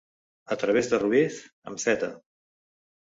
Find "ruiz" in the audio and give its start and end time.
1.03-1.37